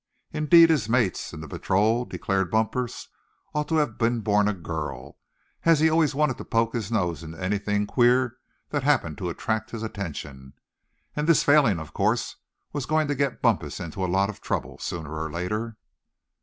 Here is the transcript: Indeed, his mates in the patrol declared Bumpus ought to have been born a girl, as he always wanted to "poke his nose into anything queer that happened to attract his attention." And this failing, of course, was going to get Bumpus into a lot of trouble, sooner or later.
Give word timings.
Indeed, 0.31 0.71
his 0.71 0.89
mates 0.89 1.31
in 1.31 1.41
the 1.41 1.47
patrol 1.47 2.05
declared 2.05 2.49
Bumpus 2.49 3.07
ought 3.53 3.67
to 3.67 3.75
have 3.75 3.99
been 3.99 4.21
born 4.21 4.47
a 4.47 4.53
girl, 4.55 5.19
as 5.63 5.79
he 5.79 5.91
always 5.91 6.15
wanted 6.15 6.39
to 6.39 6.43
"poke 6.43 6.73
his 6.73 6.91
nose 6.91 7.21
into 7.21 7.39
anything 7.39 7.85
queer 7.85 8.37
that 8.71 8.81
happened 8.81 9.19
to 9.19 9.29
attract 9.29 9.69
his 9.69 9.83
attention." 9.83 10.53
And 11.15 11.27
this 11.29 11.43
failing, 11.43 11.77
of 11.79 11.93
course, 11.93 12.37
was 12.73 12.87
going 12.87 13.07
to 13.09 13.13
get 13.15 13.43
Bumpus 13.43 13.79
into 13.79 14.03
a 14.03 14.09
lot 14.11 14.31
of 14.31 14.41
trouble, 14.41 14.79
sooner 14.79 15.13
or 15.13 15.31
later. 15.31 15.77